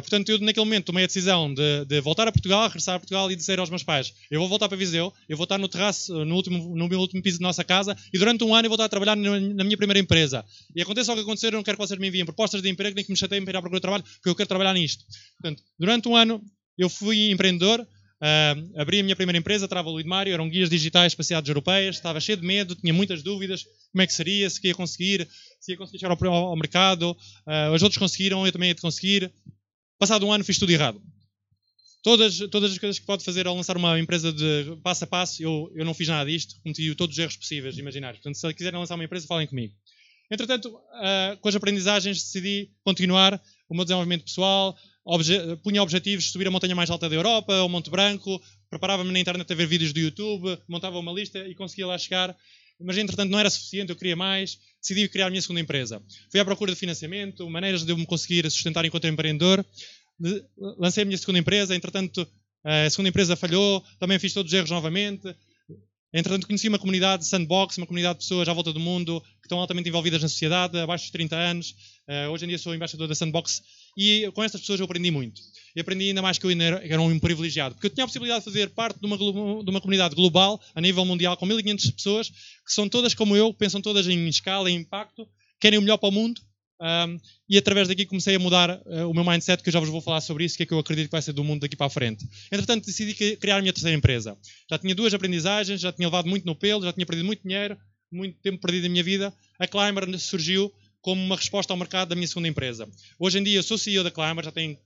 Portanto, 0.01 0.29
eu 0.29 0.39
naquele 0.39 0.65
momento 0.65 0.85
tomei 0.85 1.03
a 1.03 1.07
decisão 1.07 1.53
de, 1.53 1.85
de, 1.85 2.01
voltar 2.01 2.27
a 2.27 2.31
Portugal, 2.31 2.63
regressar 2.63 2.95
a 2.95 2.99
Portugal 2.99 3.31
e 3.31 3.35
dizer 3.35 3.59
aos 3.59 3.69
meus 3.69 3.83
pais: 3.83 4.11
eu 4.31 4.39
vou 4.39 4.49
voltar 4.49 4.67
para 4.67 4.75
Viseu, 4.75 5.13
eu 5.29 5.37
vou 5.37 5.43
estar 5.43 5.59
no 5.59 5.67
terraço, 5.67 6.25
no, 6.25 6.35
último, 6.35 6.75
no 6.75 6.87
meu 6.87 6.99
último 6.99 7.21
piso 7.21 7.37
da 7.37 7.43
nossa 7.43 7.63
casa 7.63 7.95
e 8.11 8.17
durante 8.17 8.43
um 8.43 8.55
ano 8.55 8.65
eu 8.65 8.69
vou 8.69 8.75
estar 8.75 8.85
a 8.85 8.89
trabalhar 8.89 9.15
na, 9.15 9.39
na 9.39 9.63
minha 9.63 9.77
primeira 9.77 9.99
empresa. 9.99 10.43
E 10.75 10.81
aconteça 10.81 11.11
o 11.11 11.15
que 11.15 11.21
acontecer, 11.21 11.47
eu 11.47 11.57
não 11.57 11.63
quero 11.63 11.77
que 11.77 11.85
vocês 11.85 11.99
me 11.99 12.07
enviem 12.07 12.25
propostas 12.25 12.63
de 12.63 12.69
emprego 12.69 12.95
nem 12.95 13.05
que 13.05 13.11
me 13.11 13.17
chateiem 13.17 13.43
para 13.45 13.53
ir 13.53 13.57
à 13.57 13.61
procura 13.61 13.79
de 13.79 13.83
trabalho, 13.83 14.03
porque 14.03 14.29
eu 14.29 14.35
quero 14.35 14.49
trabalhar 14.49 14.73
nisto. 14.73 15.05
Portanto, 15.39 15.61
durante 15.77 16.07
um 16.07 16.15
ano 16.15 16.41
eu 16.75 16.89
fui 16.89 17.29
empreendedor, 17.29 17.85
Uh, 18.21 18.79
abri 18.79 18.99
a 18.99 19.03
minha 19.03 19.15
primeira 19.15 19.37
empresa, 19.37 19.67
Travel 19.67 19.93
with 19.93 20.05
Mario, 20.05 20.33
eram 20.33 20.49
guias 20.49 20.69
digitais 20.69 21.13
para 21.13 21.23
cidades 21.23 21.49
europeias, 21.49 21.97
estava 21.97 22.19
cheio 22.19 22.37
de 22.37 22.45
medo, 22.45 22.75
tinha 22.75 22.93
muitas 22.93 23.21
dúvidas, 23.21 23.65
como 23.91 24.01
é 24.01 24.07
que 24.07 24.13
seria, 24.13 24.49
se 24.49 24.65
ia 24.65 24.73
conseguir, 24.73 25.27
se 25.59 25.73
ia 25.73 25.77
conseguir 25.77 25.99
chegar 25.99 26.17
ao, 26.17 26.33
ao 26.33 26.55
mercado, 26.55 27.11
uh, 27.11 27.73
os 27.73 27.83
outros 27.83 27.97
conseguiram, 27.97 28.45
eu 28.45 28.51
também 28.51 28.69
ia 28.69 28.75
conseguir. 28.75 29.31
Passado 29.99 30.25
um 30.25 30.31
ano 30.31 30.43
fiz 30.43 30.57
tudo 30.57 30.71
errado. 30.71 31.01
Todas, 32.01 32.37
todas 32.51 32.71
as 32.71 32.77
coisas 32.77 32.99
que 32.99 33.05
pode 33.05 33.23
fazer 33.23 33.47
ao 33.47 33.55
lançar 33.55 33.77
uma 33.77 33.97
empresa 33.97 34.31
de 34.31 34.77
passo 34.83 35.05
a 35.05 35.07
passo, 35.07 35.41
eu, 35.41 35.71
eu 35.73 35.85
não 35.85 35.93
fiz 35.93 36.07
nada 36.09 36.29
disto, 36.29 36.55
cometi 36.61 36.93
todos 36.95 37.15
os 37.15 37.19
erros 37.19 37.37
possíveis, 37.37 37.77
imaginários. 37.77 38.21
Portanto, 38.21 38.35
se 38.35 38.53
quiserem 38.53 38.77
lançar 38.77 38.95
uma 38.95 39.05
empresa, 39.05 39.25
falem 39.25 39.47
comigo. 39.47 39.73
Entretanto, 40.29 40.69
uh, 40.69 41.37
com 41.39 41.47
as 41.47 41.55
aprendizagens 41.55 42.23
decidi 42.23 42.71
continuar 42.83 43.41
o 43.73 43.75
meu 43.75 43.85
desenvolvimento 43.85 44.23
pessoal, 44.23 44.77
obje 45.03 45.35
punha 45.63 45.81
objetivos 45.81 46.31
subir 46.31 46.47
a 46.47 46.51
montanha 46.51 46.75
mais 46.75 46.89
alta 46.91 47.09
da 47.09 47.15
Europa, 47.15 47.63
o 47.63 47.67
Monte 47.67 47.89
Branco, 47.89 48.39
preparava-me 48.69 49.11
na 49.11 49.19
internet 49.19 49.51
a 49.51 49.55
ver 49.55 49.65
vídeos 49.65 49.91
do 49.91 49.99
YouTube, 49.99 50.57
montava 50.67 50.99
uma 50.99 51.11
lista 51.11 51.39
e 51.39 51.55
conseguia 51.55 51.87
lá 51.87 51.97
chegar. 51.97 52.35
Mas, 52.79 52.97
entretanto, 52.97 53.31
não 53.31 53.39
era 53.39 53.49
suficiente, 53.49 53.89
eu 53.89 53.95
queria 53.95 54.15
mais, 54.15 54.59
decidi 54.79 55.07
criar 55.07 55.27
a 55.27 55.29
minha 55.29 55.41
segunda 55.41 55.59
empresa. 55.59 56.01
Fui 56.29 56.39
à 56.39 56.45
procura 56.45 56.71
de 56.71 56.77
financiamento, 56.77 57.49
maneiras 57.49 57.83
de 57.83 57.91
eu 57.91 57.97
me 57.97 58.05
conseguir 58.05 58.49
sustentar 58.51 58.85
enquanto 58.85 59.07
empreendedor. 59.07 59.65
Lancei 60.79 61.03
a 61.03 61.05
minha 61.05 61.17
segunda 61.17 61.39
empresa, 61.39 61.75
entretanto, 61.75 62.27
a 62.63 62.89
segunda 62.89 63.09
empresa 63.09 63.35
falhou, 63.35 63.83
também 63.99 64.19
fiz 64.19 64.33
todos 64.33 64.51
os 64.51 64.57
erros 64.57 64.69
novamente. 64.69 65.35
Entretanto, 66.13 66.45
conheci 66.45 66.67
uma 66.67 66.77
comunidade 66.77 67.25
sandbox, 67.25 67.77
uma 67.77 67.87
comunidade 67.87 68.19
de 68.19 68.25
pessoas 68.25 68.47
à 68.47 68.53
volta 68.53 68.71
do 68.71 68.79
mundo 68.79 69.19
que 69.41 69.45
estão 69.47 69.59
altamente 69.59 69.89
envolvidas 69.89 70.21
na 70.21 70.29
sociedade, 70.29 70.77
abaixo 70.77 71.05
dos 71.05 71.11
30 71.11 71.35
anos. 71.35 71.75
Uh, 72.07 72.29
hoje 72.31 72.43
em 72.43 72.49
dia 72.49 72.57
sou 72.57 72.75
embaixador 72.75 73.07
da 73.07 73.15
Sandbox 73.15 73.63
e 73.97 74.29
com 74.33 74.43
estas 74.43 74.59
pessoas 74.59 74.79
eu 74.79 74.85
aprendi 74.85 75.09
muito. 75.09 75.41
E 75.75 75.79
aprendi 75.79 76.09
ainda 76.09 76.21
mais 76.21 76.37
que 76.37 76.45
eu 76.45 76.51
era, 76.51 77.01
um 77.01 77.17
privilegiado, 77.17 77.75
porque 77.75 77.87
eu 77.87 77.91
tinha 77.91 78.03
a 78.03 78.07
possibilidade 78.07 78.41
de 78.41 78.45
fazer 78.45 78.69
parte 78.71 78.99
de 78.99 79.05
uma, 79.05 79.17
de 79.17 79.69
uma 79.69 79.79
comunidade 79.79 80.13
global, 80.13 80.61
a 80.75 80.81
nível 80.81 81.05
mundial, 81.05 81.37
com 81.37 81.45
1500 81.45 81.91
pessoas, 81.91 82.29
que 82.29 82.73
são 82.73 82.89
todas 82.89 83.13
como 83.13 83.35
eu, 83.35 83.53
pensam 83.53 83.81
todas 83.81 84.07
em 84.07 84.27
escala, 84.27 84.69
em 84.69 84.75
impacto, 84.75 85.27
querem 85.59 85.79
o 85.79 85.81
melhor 85.81 85.97
para 85.97 86.09
o 86.09 86.11
mundo 86.11 86.41
um, 86.83 87.17
e 87.47 87.57
através 87.57 87.87
daqui 87.87 88.05
comecei 88.05 88.35
a 88.35 88.39
mudar 88.39 88.81
uh, 88.85 89.09
o 89.09 89.13
meu 89.13 89.23
mindset, 89.23 89.63
que 89.63 89.69
eu 89.69 89.73
já 89.73 89.79
vos 89.79 89.87
vou 89.87 90.01
falar 90.01 90.19
sobre 90.19 90.43
isso, 90.43 90.57
que 90.57 90.63
é 90.63 90.65
que 90.65 90.73
eu 90.73 90.79
acredito 90.79 91.05
que 91.05 91.11
vai 91.11 91.21
ser 91.21 91.31
do 91.31 91.43
mundo 91.43 91.61
daqui 91.61 91.77
para 91.77 91.87
a 91.87 91.89
frente. 91.89 92.27
Entretanto, 92.51 92.85
decidi 92.85 93.37
criar 93.37 93.57
a 93.57 93.61
minha 93.61 93.71
terceira 93.71 93.95
empresa. 93.95 94.37
Já 94.69 94.77
tinha 94.77 94.93
duas 94.93 95.13
aprendizagens, 95.13 95.79
já 95.79 95.93
tinha 95.93 96.07
levado 96.07 96.27
muito 96.27 96.45
no 96.45 96.53
pelo, 96.55 96.83
já 96.83 96.91
tinha 96.91 97.05
perdido 97.05 97.25
muito 97.25 97.41
dinheiro, 97.41 97.77
muito 98.11 98.37
tempo 98.41 98.59
perdido 98.59 98.83
na 98.83 98.89
minha 98.89 99.03
vida. 99.03 99.33
A 99.57 99.65
Climber 99.65 100.19
surgiu 100.19 100.73
como 101.03 101.21
uma 101.21 101.35
resposta 101.35 101.71
ao 101.71 101.77
mercado 101.77 102.09
da 102.09 102.15
minha 102.15 102.27
segunda 102.27 102.47
empresa. 102.47 102.89
Hoje 103.19 103.37
em 103.37 103.43
dia 103.43 103.61
sou 103.61 103.77
CEO 103.77 104.03
da 104.03 104.09
Climber, 104.09 104.43
já 104.43 104.51
tenho 104.51 104.77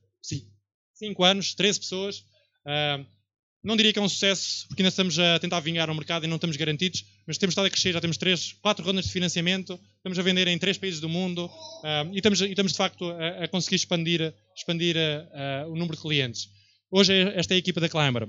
5 0.95 1.23
anos, 1.23 1.53
13 1.53 1.79
pessoas. 1.79 2.17
Uh, 2.65 3.05
não 3.63 3.77
diria 3.77 3.93
que 3.93 3.99
é 3.99 4.01
um 4.01 4.09
sucesso, 4.09 4.67
porque 4.67 4.81
ainda 4.81 4.89
estamos 4.89 5.19
a 5.19 5.39
tentar 5.39 5.59
vingar 5.59 5.89
o 5.89 5.95
mercado 5.95 6.23
e 6.23 6.27
não 6.27 6.37
estamos 6.37 6.57
garantidos, 6.57 7.05
mas 7.27 7.37
temos 7.37 7.51
estado 7.51 7.65
a 7.65 7.69
crescer, 7.69 7.93
já 7.93 8.01
temos 8.01 8.17
3, 8.17 8.53
4 8.61 8.83
rondas 8.83 9.05
de 9.05 9.11
financiamento, 9.11 9.79
estamos 9.97 10.17
a 10.17 10.21
vender 10.23 10.47
em 10.47 10.57
3 10.57 10.77
países 10.79 10.99
do 10.99 11.07
mundo 11.07 11.45
uh, 11.45 12.11
e, 12.11 12.17
estamos, 12.17 12.41
e, 12.41 12.49
estamos, 12.49 12.71
de 12.71 12.77
facto 12.77 13.05
a, 13.11 13.43
a 13.43 13.47
conseguir 13.47 13.75
expandir, 13.75 14.33
expandir 14.55 14.95
uh, 14.97 15.71
o 15.71 15.75
número 15.75 15.95
de 15.95 16.01
clientes. 16.01 16.49
Hoje 16.89 17.13
esta 17.35 17.53
é 17.53 17.55
a 17.55 17.59
equipa 17.59 17.79
da 17.79 17.89
Climber. 17.89 18.27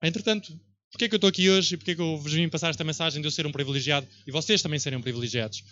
Entretanto, 0.00 0.52
porquê 0.92 1.06
é 1.06 1.08
que 1.08 1.14
eu 1.14 1.18
estou 1.18 1.28
aqui 1.28 1.50
hoje 1.50 1.74
e 1.74 1.76
porquê 1.76 1.90
é 1.90 1.94
que 1.96 2.00
eu 2.00 2.18
vos 2.18 2.32
vim 2.32 2.48
passar 2.48 2.70
esta 2.70 2.84
mensagem 2.84 3.20
de 3.20 3.26
eu 3.26 3.32
ser 3.32 3.46
um 3.46 3.52
privilegiado 3.52 4.06
e 4.26 4.30
vocês 4.30 4.62
também 4.62 4.78
serem 4.78 5.00
privilegiados? 5.00 5.64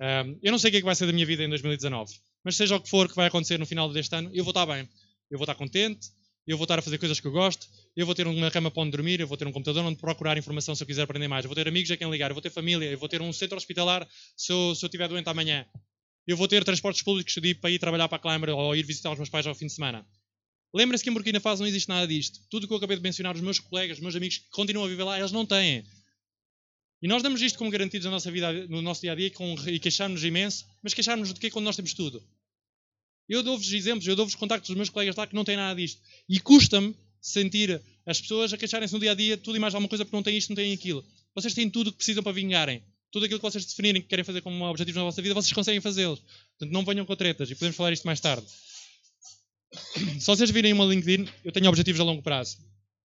Uh, 0.00 0.38
eu 0.42 0.52
não 0.52 0.58
sei 0.58 0.68
o 0.68 0.70
que 0.70 0.76
é 0.76 0.80
que 0.80 0.86
vai 0.86 0.94
ser 0.94 1.06
da 1.06 1.12
minha 1.12 1.26
vida 1.26 1.42
em 1.42 1.48
2019, 1.48 2.14
mas 2.44 2.56
seja 2.56 2.76
o 2.76 2.80
que 2.80 2.88
for 2.88 3.08
que 3.08 3.16
vai 3.16 3.26
acontecer 3.26 3.58
no 3.58 3.66
final 3.66 3.92
deste 3.92 4.14
ano, 4.14 4.30
eu 4.32 4.44
vou 4.44 4.52
estar 4.52 4.66
bem. 4.66 4.88
Eu 5.30 5.38
vou 5.38 5.44
estar 5.44 5.54
contente, 5.54 6.08
eu 6.46 6.56
vou 6.56 6.64
estar 6.64 6.78
a 6.78 6.82
fazer 6.82 6.98
coisas 6.98 7.20
que 7.20 7.26
eu 7.26 7.32
gosto, 7.32 7.66
eu 7.94 8.06
vou 8.06 8.14
ter 8.14 8.26
uma 8.26 8.50
cama 8.50 8.70
para 8.70 8.82
onde 8.82 8.92
dormir, 8.92 9.20
eu 9.20 9.26
vou 9.26 9.36
ter 9.36 9.46
um 9.46 9.52
computador 9.52 9.84
onde 9.84 9.98
procurar 9.98 10.38
informação 10.38 10.74
se 10.74 10.82
eu 10.82 10.86
quiser 10.86 11.02
aprender 11.02 11.28
mais, 11.28 11.44
eu 11.44 11.48
vou 11.48 11.54
ter 11.54 11.68
amigos 11.68 11.90
a 11.90 11.96
quem 11.96 12.10
ligar, 12.10 12.30
eu 12.30 12.34
vou 12.34 12.40
ter 12.40 12.50
família, 12.50 12.86
eu 12.86 12.98
vou 12.98 13.08
ter 13.08 13.20
um 13.20 13.32
centro 13.32 13.56
hospitalar 13.56 14.08
se 14.36 14.52
eu, 14.52 14.74
se 14.74 14.86
estiver 14.86 15.08
doente 15.08 15.28
amanhã, 15.28 15.66
eu 16.26 16.36
vou 16.36 16.48
ter 16.48 16.64
transportes 16.64 17.02
públicos 17.02 17.34
para 17.60 17.70
ir 17.70 17.78
trabalhar 17.78 18.08
para 18.08 18.16
a 18.16 18.20
Climber 18.20 18.50
ou 18.50 18.74
ir 18.76 18.84
visitar 18.84 19.10
os 19.10 19.18
meus 19.18 19.28
pais 19.28 19.46
ao 19.46 19.54
fim 19.54 19.66
de 19.66 19.72
semana. 19.72 20.06
Lembrem-se 20.74 21.02
que 21.02 21.10
em 21.10 21.12
Burkina 21.12 21.40
Faso 21.40 21.62
não 21.62 21.68
existe 21.68 21.88
nada 21.88 22.06
disto. 22.06 22.40
Tudo 22.50 22.64
o 22.64 22.66
que 22.66 22.72
eu 22.74 22.76
acabei 22.76 22.96
de 22.96 23.02
mencionar, 23.02 23.34
os 23.34 23.40
meus 23.40 23.58
colegas, 23.58 23.96
os 23.96 24.02
meus 24.02 24.14
amigos 24.14 24.38
que 24.38 24.50
continuam 24.50 24.84
a 24.86 24.88
viver 24.88 25.04
lá, 25.04 25.18
eles 25.18 25.32
não 25.32 25.46
têm. 25.46 25.84
E 27.00 27.06
nós 27.06 27.22
damos 27.22 27.40
isto 27.40 27.58
como 27.58 27.70
garantidos 27.70 28.04
na 28.06 28.10
nossa 28.10 28.30
vida, 28.30 28.52
no 28.66 28.82
nosso 28.82 29.02
dia 29.02 29.12
a 29.12 29.14
dia 29.14 29.30
e 29.66 29.78
queixamos-nos 29.78 30.24
imenso, 30.24 30.66
mas 30.82 30.94
queixamos-nos 30.94 31.32
de 31.32 31.40
quê 31.40 31.50
quando 31.50 31.64
nós 31.64 31.76
temos 31.76 31.94
tudo? 31.94 32.22
Eu 33.28 33.42
dou-vos 33.42 33.72
exemplos, 33.72 34.06
eu 34.06 34.16
dou-vos 34.16 34.34
contactos 34.34 34.68
dos 34.68 34.76
meus 34.76 34.88
colegas 34.88 35.14
lá 35.14 35.26
que 35.26 35.34
não 35.34 35.44
têm 35.44 35.56
nada 35.56 35.78
disto. 35.78 36.00
E 36.28 36.40
custa-me 36.40 36.96
sentir 37.20 37.80
as 38.06 38.20
pessoas 38.20 38.52
a 38.52 38.56
queixarem-se 38.56 38.94
no 38.94 39.00
dia 39.00 39.12
a 39.12 39.14
dia 39.14 39.36
tudo 39.36 39.56
e 39.56 39.60
mais 39.60 39.74
alguma 39.74 39.88
coisa 39.88 40.04
porque 40.04 40.16
não 40.16 40.22
têm 40.22 40.36
isto, 40.36 40.48
não 40.48 40.56
têm 40.56 40.72
aquilo. 40.72 41.04
Vocês 41.34 41.54
têm 41.54 41.68
tudo 41.68 41.88
o 41.88 41.92
que 41.92 41.98
precisam 41.98 42.22
para 42.22 42.32
vingarem. 42.32 42.82
Tudo 43.12 43.24
aquilo 43.24 43.38
que 43.38 43.44
vocês 43.44 43.64
definirem 43.64 44.02
que 44.02 44.08
querem 44.08 44.24
fazer 44.24 44.40
como 44.40 44.64
objetivos 44.64 44.98
na 44.98 45.04
vossa 45.04 45.22
vida, 45.22 45.34
vocês 45.34 45.52
conseguem 45.52 45.80
fazê-los. 45.80 46.20
Portanto, 46.20 46.72
não 46.72 46.84
venham 46.84 47.06
com 47.06 47.14
tretas 47.14 47.50
e 47.50 47.54
podemos 47.54 47.76
falar 47.76 47.92
isto 47.92 48.04
mais 48.04 48.20
tarde. 48.20 48.46
Se 50.18 50.26
vocês 50.26 50.50
virem 50.50 50.72
uma 50.72 50.84
LinkedIn, 50.84 51.28
eu 51.44 51.52
tenho 51.52 51.68
objetivos 51.68 52.00
a 52.00 52.04
longo 52.04 52.22
prazo. 52.22 52.58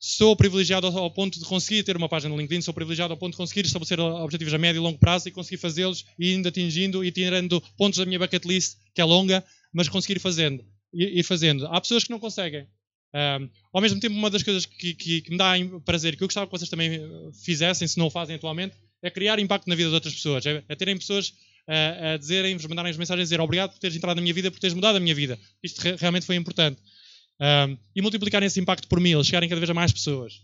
Sou 0.06 0.36
privilegiado 0.36 0.86
ao 0.86 1.10
ponto 1.10 1.40
de 1.40 1.46
conseguir 1.46 1.82
ter 1.82 1.96
uma 1.96 2.10
página 2.10 2.28
no 2.28 2.38
LinkedIn, 2.38 2.60
sou 2.60 2.74
privilegiado 2.74 3.14
ao 3.14 3.18
ponto 3.18 3.32
de 3.32 3.38
conseguir 3.38 3.66
estabelecer 3.66 4.02
objetivos 4.02 4.54
a 4.54 4.58
médio 4.58 4.80
e 4.80 4.84
longo 4.84 5.00
prazo 5.00 5.30
e 5.30 5.32
conseguir 5.32 5.56
fazê-los 5.56 6.04
e 6.20 6.34
indo 6.34 6.50
atingindo 6.50 7.06
e 7.06 7.10
tirando 7.10 7.62
pontos 7.78 8.00
da 8.00 8.06
minha 8.06 8.20
bucket 8.20 8.44
list, 8.44 8.76
que 8.94 9.00
é 9.00 9.06
longa, 9.06 9.42
mas 9.72 9.88
conseguir 9.88 10.20
fazendo. 10.20 10.62
Ir 10.94 11.24
fazendo. 11.24 11.66
Há 11.68 11.80
pessoas 11.80 12.04
que 12.04 12.10
não 12.10 12.20
conseguem. 12.20 12.68
Um, 13.16 13.50
ao 13.72 13.82
mesmo 13.82 13.98
tempo, 14.02 14.14
uma 14.14 14.30
das 14.30 14.44
coisas 14.44 14.66
que, 14.66 14.94
que, 14.94 15.22
que, 15.22 15.32
me 15.32 15.38
dá 15.38 15.54
prazer, 15.86 16.18
que 16.18 16.24
eu 16.24 16.28
gostava 16.28 16.48
que 16.48 16.52
vocês 16.52 16.70
também 16.70 16.96
eh, 16.96 17.00
fizessem, 17.42 17.88
se 17.88 17.98
não 17.98 18.08
o 18.08 18.12
fazem 18.12 18.36
atualmente, 18.36 18.76
é 19.02 19.10
criar 19.10 19.40
impacto 19.40 19.70
na 19.70 19.76
vida 19.76 19.88
de 19.88 19.96
outras 19.96 20.14
pessoas. 20.14 20.46
É, 20.46 20.62
é 20.68 20.76
terem 20.76 20.98
pessoas 20.98 21.34
a, 21.66 22.12
a 22.12 22.18
dizerem, 22.18 22.58
vos 22.58 22.66
mandarem 22.66 22.92
as 22.92 22.98
mensagens 22.98 23.22
a 23.22 23.24
dizer 23.24 23.40
obrigado 23.40 23.72
por 23.72 23.80
teres 23.80 23.96
entrado 23.96 24.18
na 24.18 24.22
minha 24.22 24.34
vida, 24.34 24.52
por 24.52 24.60
teres 24.60 24.74
mudado 24.74 24.98
a 24.98 25.00
minha 25.00 25.16
vida. 25.16 25.40
Isto 25.64 25.80
re 25.80 25.96
realmente 25.96 26.26
foi 26.26 26.36
importante. 26.36 26.82
Um, 27.40 27.78
e 27.96 28.02
multiplicarem 28.02 28.48
esse 28.48 28.60
impacto 28.60 28.88
por 28.88 29.00
mil, 29.00 29.24
chegarem 29.24 29.50
cada 29.50 29.60
vez 29.60 29.70
a 29.70 29.74
mais 29.74 29.92
pessoas. 29.92 30.42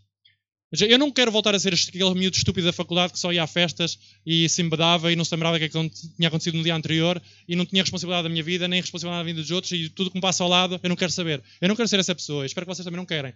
Eu 0.72 1.00
não 1.00 1.12
quero 1.12 1.31
voltar 1.31 1.55
a 1.55 1.60
ser 1.60 1.74
aquele 1.74 2.13
miúdo 2.13 2.38
estúpido 2.38 2.67
da 2.67 2.74
faculdade 2.74 3.12
que 3.12 3.17
só 3.17 3.34
ia 3.34 3.41
a 3.41 3.48
festas 3.48 3.98
e 4.24 4.48
se 4.48 4.62
embedava 4.62 5.12
e 5.12 5.15
não 5.15 5.25
se 5.25 5.34
lembrava 5.34 5.58
o 5.58 5.60
que, 5.60 5.65
é 5.65 5.69
tinha 5.69 6.27
acontecido 6.27 6.58
no 6.58 6.63
dia 6.63 6.75
anterior 6.75 7.19
e 7.48 7.55
não 7.55 7.65
tinha 7.65 7.81
responsabilidade 7.81 8.24
da 8.24 8.29
minha 8.29 8.43
vida, 8.43 8.67
nem 8.67 8.79
responsabilidade 8.79 9.24
da 9.24 9.31
vida 9.31 9.41
dos 9.41 9.50
outros 9.50 9.72
e 9.72 9.89
tudo 9.89 10.12
que 10.12 10.17
me 10.17 10.22
passa 10.22 10.43
ao 10.43 10.50
lado, 10.50 10.79
eu 10.84 10.89
não 10.89 10.96
quero 10.96 11.12
saber. 11.12 11.43
Eu 11.60 11.67
não 11.69 11.75
quero 11.75 11.88
ser 11.88 12.00
essa 12.00 12.13
pessoa. 12.13 12.46
Espero 12.46 12.67
que 12.67 12.75
vocês 12.75 12.86
também 12.86 12.98
não 12.98 13.05
querem. 13.05 13.34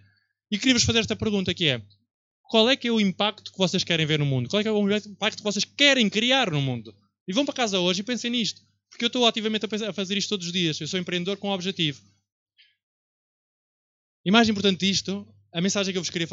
E 0.51 0.59
queria-vos 0.59 0.83
fazer 0.83 0.99
esta 0.99 1.15
pergunta 1.15 1.51
que 1.55 1.69
é, 1.69 1.81
qual 2.43 2.69
é 2.69 2.75
que 2.75 2.87
é 2.87 2.91
o 2.91 2.99
impacto 2.99 3.51
que 3.51 3.57
vocês 3.57 3.83
querem 3.83 4.05
ver 4.05 4.19
no 4.19 4.27
mundo? 4.27 4.47
Qual 4.47 4.59
é 4.59 4.63
que 4.63 4.69
é 4.69 4.71
o 4.71 4.95
impacto 4.95 5.37
que 5.37 5.43
vocês 5.43 5.65
querem 5.65 6.07
criar 6.07 6.51
no 6.51 6.61
mundo? 6.61 6.93
E 7.27 7.33
vão 7.33 7.45
para 7.45 7.55
casa 7.55 7.79
hoje 7.79 8.01
e 8.01 8.03
pensem 8.03 8.29
nisto. 8.29 8.61
Porque 8.91 9.05
eu 9.05 9.07
estou 9.07 9.25
ativamente 9.25 9.65
a 9.65 9.91
fazer 9.91 10.15
isto 10.19 10.29
todos 10.29 10.45
os 10.45 10.53
dias. 10.53 10.79
Eu 10.79 10.87
sou 10.87 10.99
empreendedor 10.99 11.37
com 11.37 11.49
um 11.49 11.51
objetivo. 11.51 11.99
E 14.25 14.31
mais 14.31 14.47
importante 14.47 14.85
disto, 14.85 15.27
a 15.53 15.61
mensagem 15.61 15.91
que 15.91 15.97
eu 15.97 16.01
vos 16.01 16.09
queria, 16.09 16.27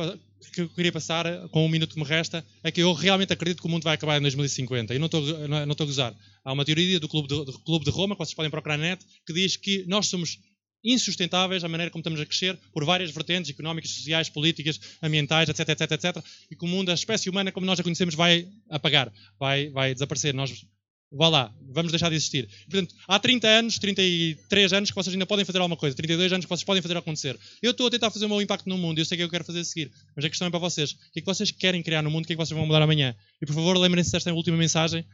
que 0.55 0.61
eu 0.63 0.69
queria 0.71 0.93
passar 0.93 1.49
com 1.49 1.67
um 1.67 1.69
minuto 1.69 1.95
que 1.95 2.01
me 2.01 2.07
resta 2.07 2.45
é 2.63 2.71
que 2.71 2.81
eu 2.81 2.93
realmente 2.93 3.33
acredito 3.33 3.61
que 3.61 3.67
o 3.67 3.71
mundo 3.71 3.83
vai 3.83 3.95
acabar 3.95 4.17
em 4.17 4.23
2050. 4.23 4.95
E 4.95 4.99
não 4.99 5.07
estou, 5.07 5.21
não 5.49 5.73
estou 5.73 5.85
a 5.85 5.87
gozar. 5.87 6.15
Há 6.45 6.53
uma 6.53 6.65
teoria 6.65 6.99
do 6.99 7.09
Clube 7.09 7.29
de, 7.29 7.45
do 7.45 7.59
Clube 7.61 7.85
de 7.85 7.91
Roma, 7.91 8.15
que 8.15 8.19
vocês 8.21 8.35
podem 8.35 8.51
procurar 8.51 8.79
na 8.79 8.91
net, 8.91 9.05
que 9.27 9.33
diz 9.33 9.57
que 9.57 9.85
nós 9.87 10.07
somos 10.07 10.39
insustentáveis 10.83 11.63
a 11.63 11.69
maneira 11.69 11.91
como 11.91 12.01
estamos 12.01 12.21
a 12.21 12.25
crescer 12.25 12.59
por 12.73 12.85
várias 12.85 13.11
vertentes 13.11 13.51
económicas, 13.51 13.91
sociais, 13.91 14.31
políticas, 14.31 14.81
ambientais, 15.03 15.49
etc, 15.49 15.69
etc, 15.69 15.91
etc. 15.93 16.25
E 16.51 16.57
que 16.57 16.65
o 16.65 16.69
mundo, 16.69 16.91
a 16.91 16.95
espécie 16.95 17.29
humana 17.29 17.53
como 17.53 17.67
nós 17.67 17.79
a 17.79 17.83
conhecemos, 17.83 18.15
vai 18.15 18.49
apagar, 18.71 19.13
vai, 19.39 19.69
vai 19.69 19.93
desaparecer. 19.93 20.33
Nós 20.33 20.65
Vá 21.13 21.29
lá, 21.29 21.53
vamos 21.61 21.91
deixar 21.91 22.09
de 22.09 22.15
existir. 22.15 22.49
Portanto, 22.71 22.95
há 23.09 23.19
30 23.19 23.49
anos, 23.49 23.79
33 23.81 24.73
anos 24.73 24.91
que 24.91 24.95
vocês 24.95 25.13
ainda 25.13 25.27
podem 25.27 25.45
fazer 25.45 25.59
alguma 25.59 25.77
coisa, 25.77 25.97
32 25.97 26.33
anos 26.33 26.47
que 26.47 26.49
vocês 26.49 26.65
podem 26.65 26.81
fazer 26.81 26.97
acontecer. 26.97 27.39
Eu 27.61 27.73
estou 27.73 27.89
a 27.89 27.91
tentar 27.91 28.11
fazer 28.13 28.27
o 28.27 28.29
meu 28.29 28.41
impacto 28.41 28.69
no 28.69 28.79
mundo 28.79 29.01
eu 29.01 29.05
sei 29.05 29.17
o 29.17 29.19
que 29.19 29.25
eu 29.25 29.29
quero 29.29 29.45
fazer 29.45 29.61
a 29.61 29.65
seguir. 29.65 29.91
Mas 30.15 30.25
a 30.25 30.29
questão 30.29 30.47
é 30.47 30.51
para 30.51 30.61
vocês. 30.61 30.93
O 30.93 30.97
que 31.13 31.19
é 31.19 31.23
que 31.23 31.27
vocês 31.27 31.51
querem 31.51 31.83
criar 31.83 32.03
no 32.03 32.11
mundo? 32.11 32.25
O 32.25 32.27
que 32.29 32.35
é 32.35 32.37
que 32.37 32.41
vocês 32.41 32.57
vão 32.57 32.65
mudar 32.65 32.83
amanhã? 32.83 33.17
E 33.43 33.47
por 33.47 33.55
favor, 33.55 33.77
lembrem-se 33.77 34.13
desta 34.13 34.33
última 34.33 34.57
mensagem, 34.57 35.05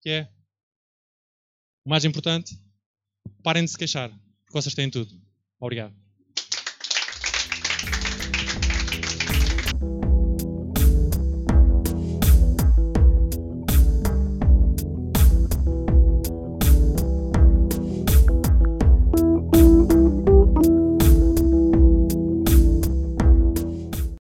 que 0.00 0.08
é 0.08 0.28
o 1.84 1.90
mais 1.90 2.06
importante: 2.06 2.58
parem 3.42 3.64
de 3.64 3.70
se 3.70 3.76
queixar, 3.76 4.08
porque 4.08 4.52
vocês 4.52 4.74
têm 4.74 4.88
tudo. 4.88 5.12
Obrigado. 5.60 6.01